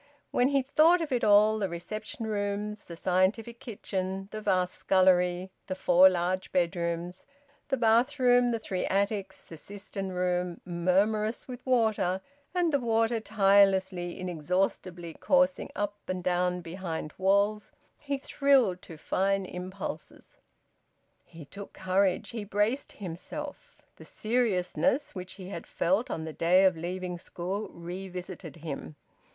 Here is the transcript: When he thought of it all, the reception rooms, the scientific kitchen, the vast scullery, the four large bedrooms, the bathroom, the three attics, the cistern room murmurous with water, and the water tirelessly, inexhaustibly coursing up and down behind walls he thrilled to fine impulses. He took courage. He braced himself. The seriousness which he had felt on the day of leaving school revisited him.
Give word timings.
When 0.31 0.47
he 0.47 0.63
thought 0.63 0.99
of 0.99 1.11
it 1.11 1.23
all, 1.23 1.59
the 1.59 1.69
reception 1.69 2.25
rooms, 2.25 2.85
the 2.85 2.95
scientific 2.95 3.59
kitchen, 3.59 4.29
the 4.31 4.41
vast 4.41 4.73
scullery, 4.73 5.51
the 5.67 5.75
four 5.75 6.09
large 6.09 6.51
bedrooms, 6.51 7.23
the 7.67 7.77
bathroom, 7.77 8.49
the 8.49 8.57
three 8.57 8.83
attics, 8.87 9.43
the 9.43 9.57
cistern 9.57 10.11
room 10.11 10.59
murmurous 10.65 11.47
with 11.47 11.63
water, 11.67 12.19
and 12.55 12.73
the 12.73 12.79
water 12.79 13.19
tirelessly, 13.19 14.19
inexhaustibly 14.19 15.13
coursing 15.13 15.69
up 15.75 15.93
and 16.07 16.23
down 16.23 16.61
behind 16.61 17.13
walls 17.19 17.71
he 17.99 18.17
thrilled 18.17 18.81
to 18.81 18.97
fine 18.97 19.45
impulses. 19.45 20.37
He 21.23 21.45
took 21.45 21.73
courage. 21.73 22.29
He 22.31 22.43
braced 22.43 22.93
himself. 22.93 23.77
The 23.97 24.05
seriousness 24.05 25.13
which 25.13 25.33
he 25.33 25.49
had 25.49 25.67
felt 25.67 26.09
on 26.09 26.25
the 26.25 26.33
day 26.33 26.65
of 26.65 26.75
leaving 26.75 27.19
school 27.19 27.69
revisited 27.69 28.55
him. 28.55 28.95